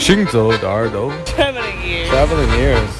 [0.00, 2.08] 行走的耳朵 Traveling ears.
[2.10, 2.92] Traveling ears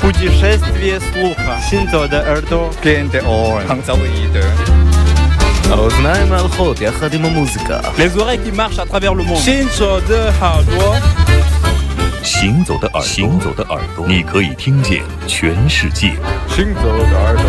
[0.00, 1.60] Путешествие слуха.
[1.68, 2.70] Синто де Эрдо.
[2.82, 3.66] Gente on.
[3.68, 4.44] Hangzauide.
[5.70, 9.42] האוזניים ההלכות יחד עם המוזיקה Les oreilles qui marchent à travers le monde.
[9.44, 10.94] Shinto de Hardo.
[12.22, 16.12] 行走的耳朵，行走的耳朵，你可以听见全世界。
[16.48, 17.44] 行走的耳朵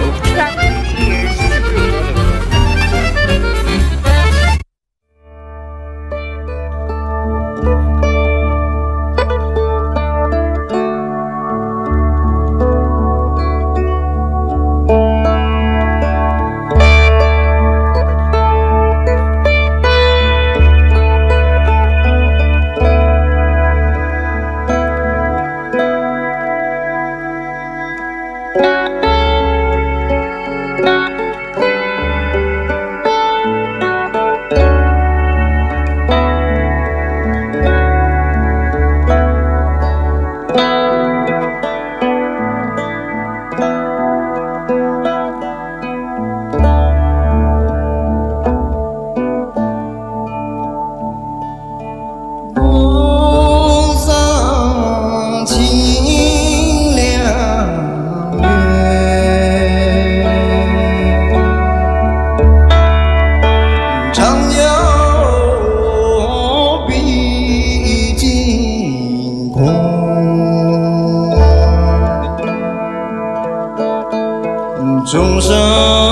[75.14, 76.03] 众生。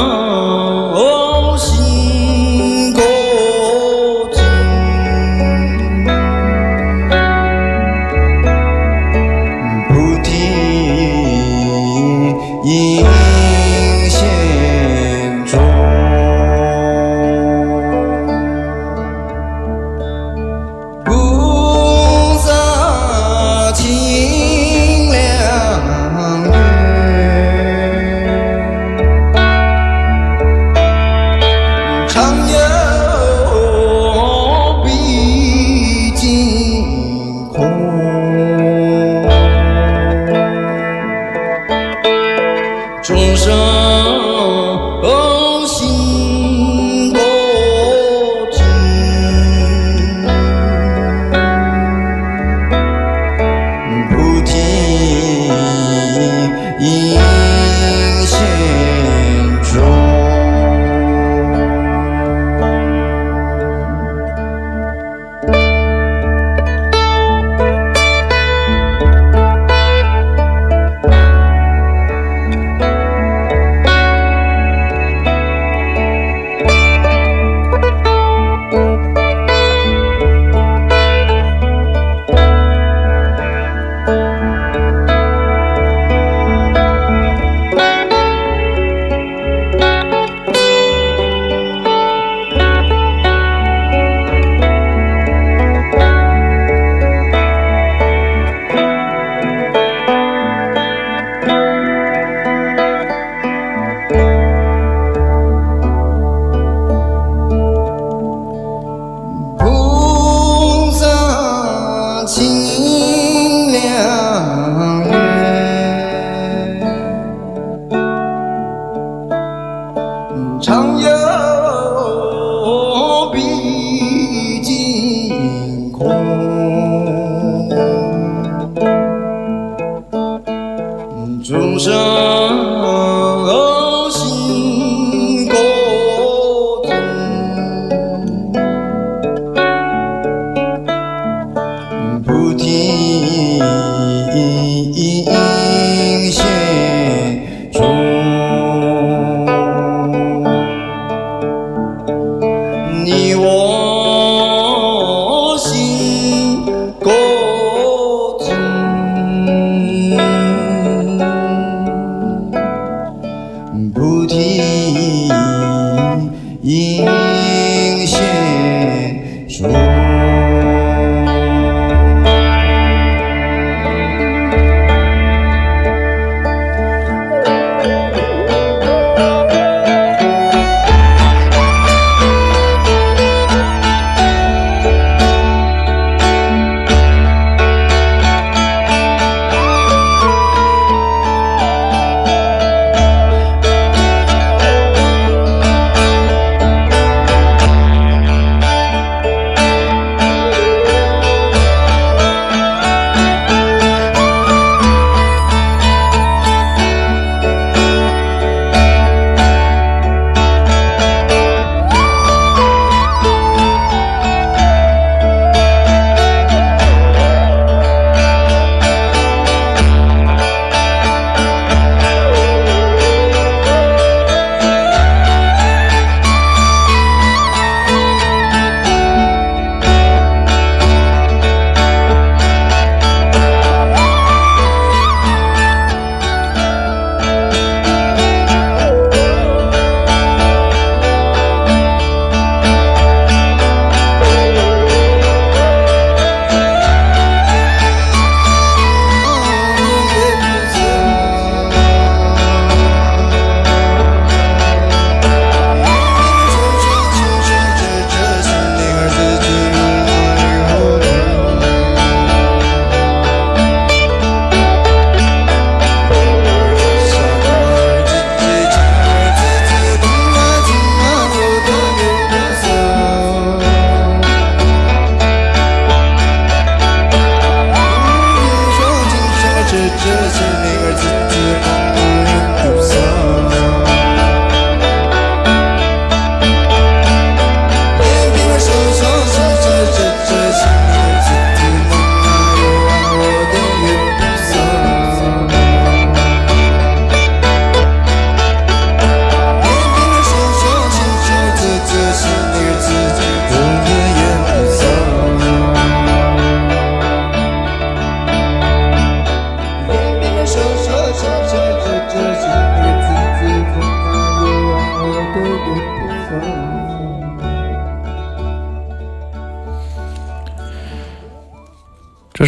[43.37, 44.62] 生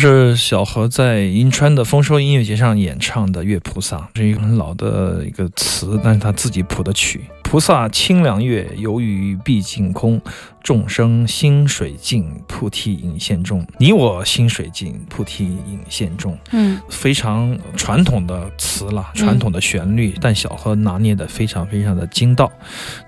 [0.06, 7.23] 是小何在银川的丰收音乐节上演唱的《月菩萨》，是一个很老的一个词，但是他自己谱的曲。
[7.55, 10.21] 菩萨清凉月，游于毕竟空。
[10.61, 13.67] 众生心水静，菩提影现中。
[13.77, 16.39] 你我心水静，菩提影现中。
[16.53, 22.51] 嗯，非常传统的词了，传统的旋律，但小何拿捏的非常非常的精到，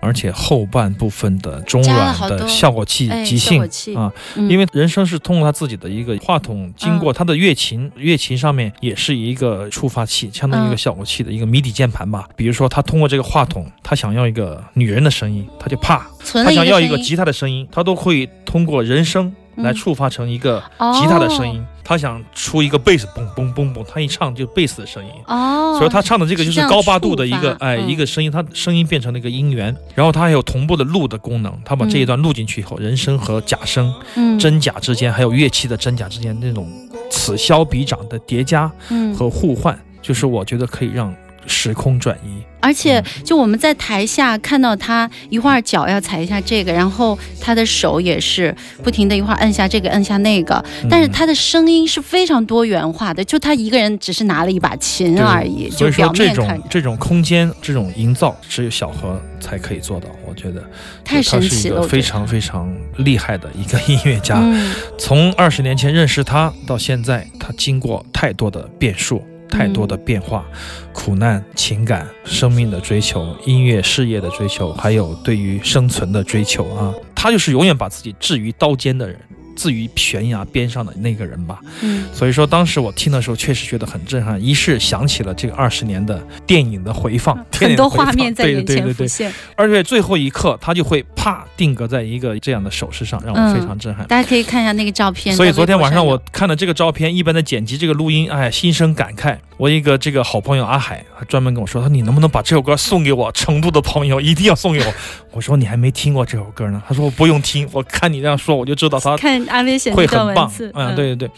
[0.03, 3.63] 而且后半部分的中软的效果器哎即兴
[3.97, 12.29] 啊，嗯因为人声是通过他自己的一个话筒，经过他的乐琴，乐琴上面也是一个触发器，相当于一个嗯效果器的一个谜底键盘吧。
[12.37, 14.36] 比如说，他通过这个话筒，他想要一个
[14.75, 16.00] 女人的声音，他就怕；
[16.33, 20.62] 他想要一个吉他的声音，他都会通过人声来嗯触发成一个
[20.94, 21.65] 吉他的声音。
[21.88, 25.12] 他想出一个贝斯，嘣嘣嘣嘣，他一唱就贝斯的声音。
[25.29, 34.37] 哦，所以他唱的这个就是高八度的一个哎嗯一个声音，他声音变成了一个音源，然后他还有同步的录的功能，他把这一段录进去以后，人声和假声、嗯。
[34.37, 36.69] 真假之间，还有乐器的真假之间那种
[37.09, 39.15] 此消彼长的叠加嗯。
[39.15, 41.15] 和互换，就是我觉得可以让
[41.47, 42.43] 时空转移。
[42.59, 48.53] 而且就我们在台下看到他一会儿脚要踩一下这个，然后他的手也是
[48.83, 60.09] 不停的一会儿摁下这个摁下那个，但是他的声音是非常多元化的，就他一个人只是拿了一把琴而已，所以说这种这种空间这种营造，只有小何才可以做到。
[60.27, 60.61] 我觉得
[61.05, 64.41] 太他是一神奇了，非常非常厉害的一个音乐家。
[64.41, 70.45] 嗯从二十年前认识他到现在，他经过太多的变数，太多的变化，
[70.93, 79.19] 苦难、情感、生命的追求、音乐事业的追求，还有对于生存的追求啊，他就是永远把自己置于刀尖的人。
[79.57, 94.07] 置于悬崖边上的那个人吧，嗯所以说当时我听的时候确实觉得很震撼，一是想起了这个二十年的电影的回放，电很多画面在对眼前浮对对对，现，而且最后一刻他就会啪定格在一个这样的手势上，让我非常震撼。
[94.07, 95.35] 大家可以看一下那个照片。
[95.35, 99.37] 所以昨天晚上我看了这个照片，一般的剪辑这个录音，哎，心生感慨。
[99.57, 103.33] 我一个这个好朋友阿海，他专门跟我说，他说你能不能把这首歌送给我？
[103.33, 104.95] 成都的朋友一定要送给我。
[105.33, 106.83] 我说你还没听过这首歌呢。
[106.87, 110.53] 他说我不用听，我看你这样说，我就知道他看阿威写会很棒。
[110.75, 111.31] 嗯，对对对。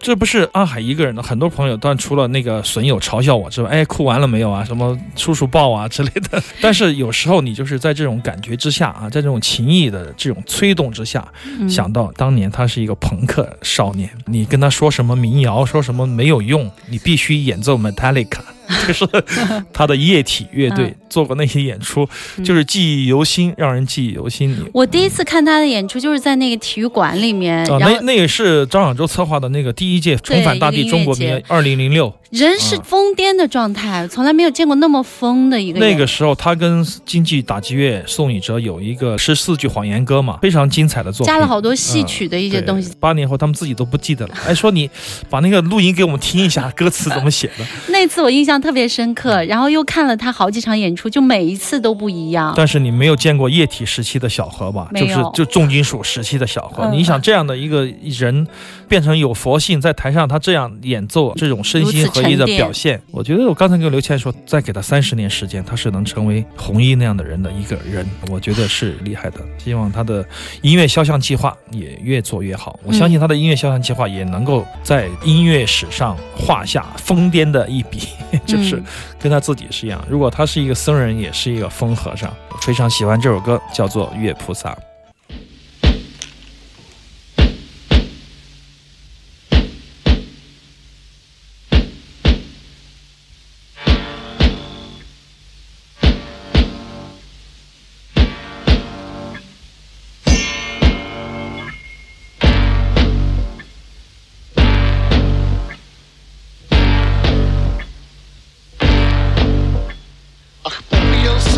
[0.00, 4.64] 这不是阿海一个人的，很多朋友，当然除了那个损友嘲笑我之外，哎，哭完了没有啊？
[4.64, 6.40] 什么叔叔抱啊之类的。
[6.62, 18.38] 但是有时候你就是在这种感觉之下啊，在这种情谊的这种催动之下，嗯想到当年他是一个朋克少年，你跟他说什么民谣，说什么没有用，你必须演奏 Metallica，
[18.86, 19.06] 这是
[19.72, 22.06] 他的液体乐队、嗯做过那些演出，
[22.44, 24.50] 就是记忆犹新，让人记忆犹新。
[24.50, 32.12] 你我第一次看他的演出就是在那个体育馆里面，啊，然后那那也是张小舟策划的那个第一届重返大地中国民二零零六。
[32.30, 35.80] 人是疯癫的状态，从来没有见过那么疯的一个。
[35.80, 42.92] 那个时候，他跟京剧打击乐宋以哲有一个十四句谎言歌嘛，非常精彩的作品，加了好多戏曲的一些东西。
[43.00, 44.34] 八年后，他们自己都不记得了。
[44.46, 44.90] 哎，说你
[45.30, 47.64] 把那个录音给我们听一下，歌词怎么写的？
[47.88, 52.52] 那次我印象特别深刻，然后又看了他好几场演出，就每一次都不一样。
[52.54, 54.90] 但是你没有见过液体时期的小何吧？
[54.94, 56.84] 就是就重金属时期的小何。
[56.84, 58.46] 嗯你想这样的一个人，
[58.88, 69.40] 变成有佛性，在台上他这样演奏，这种身心合一的表现，我觉得我刚才跟刘谦说，再给他三十年时间，他是能成为红衣那样的人的一个人，我觉得是厉害的。
[69.58, 70.24] 希望他的
[70.62, 72.78] 音乐肖像计划也越做越好。
[72.82, 78.08] 我相信他的音乐肖像计划也能够在音乐史上画下疯癫的一笔，
[78.46, 78.84] 就是嗯
[79.20, 80.02] 跟他自己是一样。
[80.08, 82.32] 如果他是一个僧人，也是一个疯和尚。
[82.50, 84.70] 我非常喜欢这首歌，叫做《月菩萨》。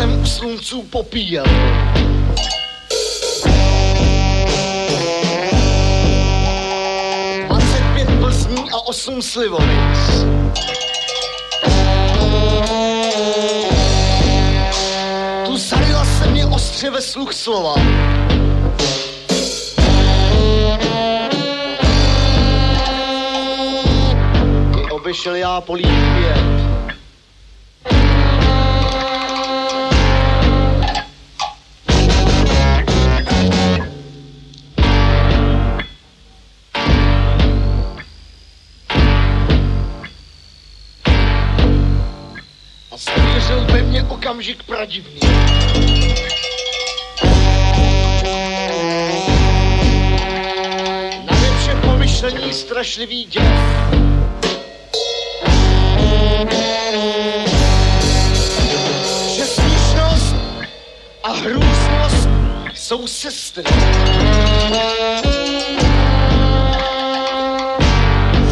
[0.01, 1.45] Jsem u sluncu, popíjel.
[8.73, 10.25] A osm slivovic.
[15.45, 17.75] Tu zarila se mě ostře ve sluch slova.
[24.77, 25.85] I obešel já polí
[44.41, 45.19] okamžik pradivný.
[51.25, 53.43] Na vše pomyšlení strašlivý děv.
[59.35, 60.35] Že smíšnost
[61.23, 62.29] a hrůznost
[62.73, 63.63] jsou sestry.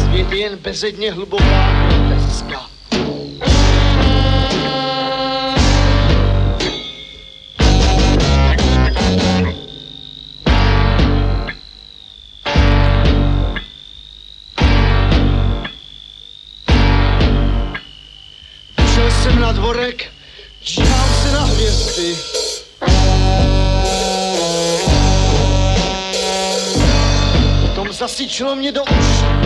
[0.04, 2.69] Svět je jen bezedně hluboká leska.
[28.10, 29.39] класичном недоучном.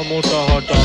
[0.00, 0.81] Mutter hat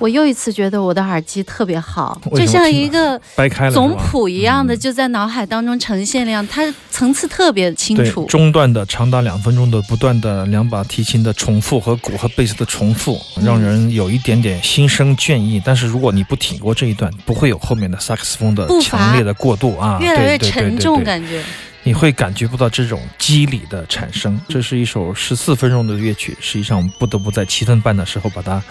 [0.00, 8.24] 我又一次觉得我的耳机特别好，就像一个掰开了总谱一样的，就在脑海当中呈现了样，它层次特别清楚。
[8.24, 13.44] 中段的长达两分钟的不断的两把提琴的重复和鼓和贝斯的重复，嗯。
[13.44, 15.60] 让人有一点点心生倦意。
[15.62, 21.42] 但是如果你不挺过这一段，不会有后面的萨克斯风的强烈的过渡啊，越来越沉重，对对感觉
[21.82, 24.40] 你会感觉不到这种肌理的产生。
[24.48, 28.62] 这是一首十四分钟的乐曲，实际上我们不得不在七分半的时候把它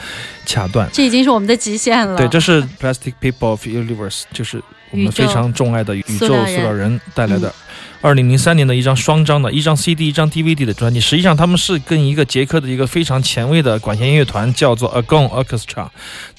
[0.45, 0.89] 掐断。
[0.93, 2.17] 这已经是我们的极限了。
[2.17, 7.56] 对，这是 Plastic People of Universe，就是我们非常钟爱的宇宙塑料人带来嗯的。
[8.02, 15.86] 二零零三年的一张双张的一张 CD 一张 DVD 的专辑，实际上他们是跟一个捷克的一个非常前卫的管弦乐团叫做 Agon Orchestra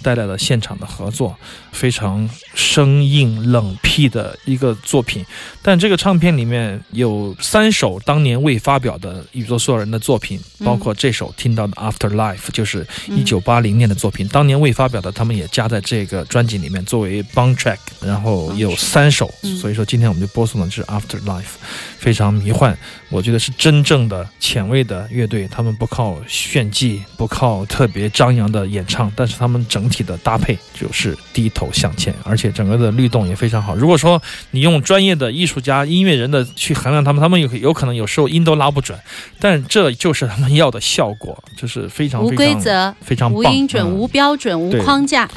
[0.01, 1.37] 带来了现场的合作，
[1.71, 5.23] 非常生硬冷僻的一个作品。
[5.61, 6.60] 但这个唱片里面
[6.93, 10.67] 有三首当年未发表的宇宙所有人的作品，嗯。
[10.67, 19.57] 包括这首听到的 Afterlife，就是一九八零年的作品，当年未发表的，他们也加在这个专辑里面作为 bonus track，然后有三首，嗯。
[19.57, 21.45] 所以说今天我们就播送的是 Afterlife，
[21.99, 22.77] 非常迷幻，
[23.09, 33.75] 我觉得是真正的前卫的乐队，他们不靠炫技，不靠特别张扬的演唱，但是他们整体的搭配就是低头向前，而且整个的律动也非常好。
[33.75, 34.21] 如果说
[34.51, 38.99] 你用专业的艺术家、音乐人的去衡量他们，他们有有可能有时候音都拉不准，
[39.39, 45.29] 但这就是他们要的效果，就是非常无规则、非常棒无音准、嗯无标准、无框架。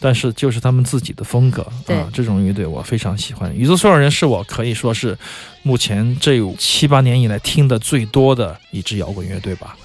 [0.00, 3.54] 但是就是他们自己的风格对啊，这种乐队我非常喜欢。
[3.54, 5.16] 宇宙所有人是我可以说是
[5.62, 9.76] 目前这七八年以来听的最多的一支摇滚乐队吧。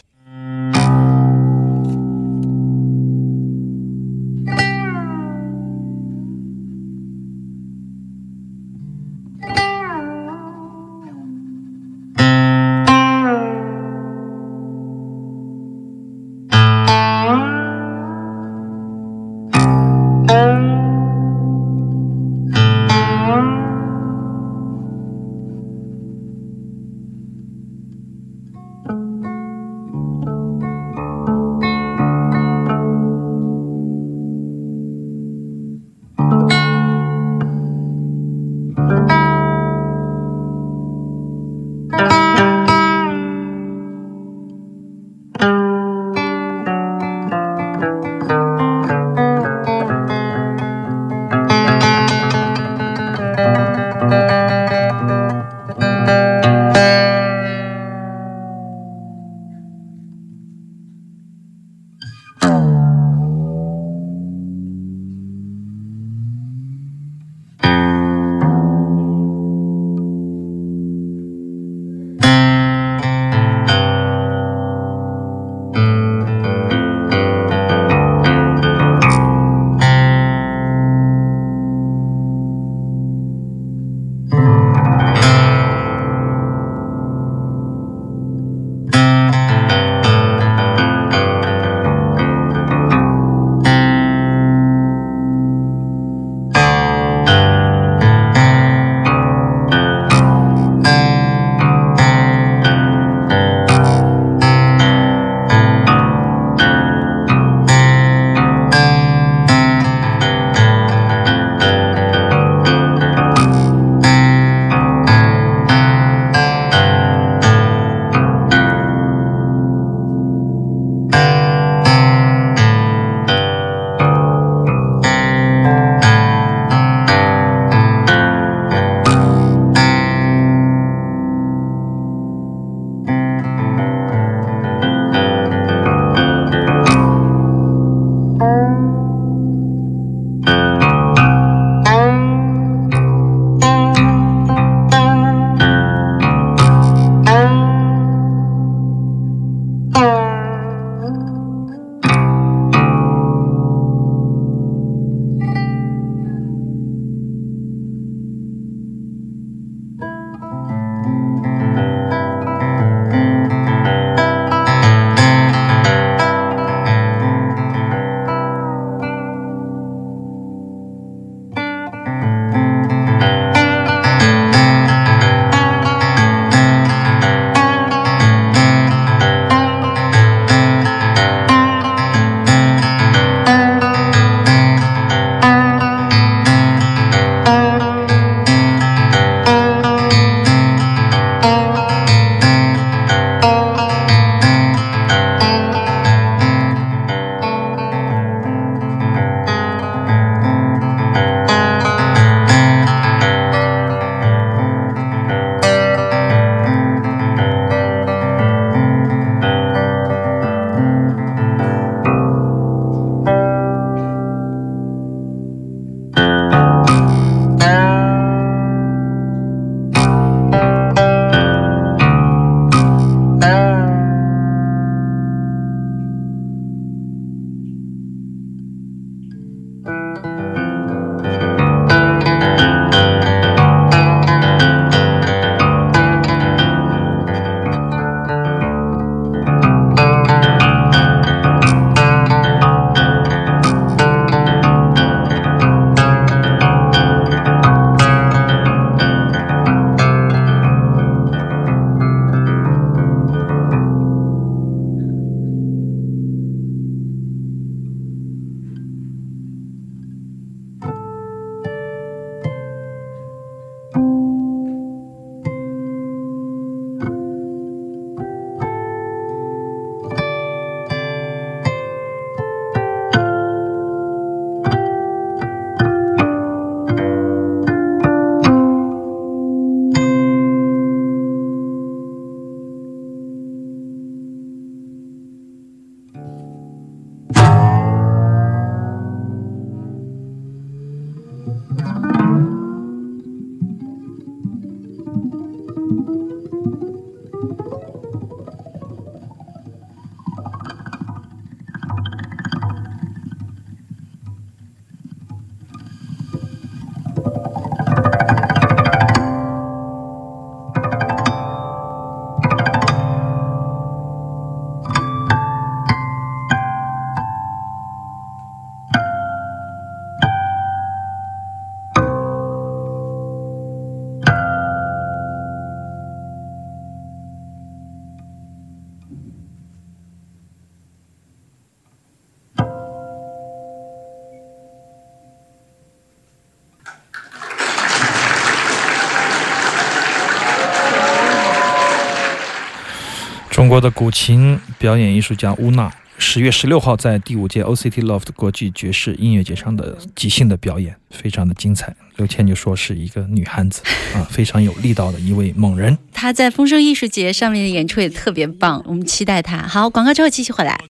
[343.68, 351.94] 中国的古琴表演艺术家乌娜，十月十六号在第五届 OCT Loft 国际爵士音乐节上的即兴的表演，非常的精彩。
[352.16, 353.82] 刘谦就说是一个女汉子
[354.16, 355.98] 啊，非常有力道的一位猛人。
[356.14, 359.58] 她在丰收艺术节上面的演出也特别棒，我们期待她。
[359.58, 360.80] 好，广告之后继续回来。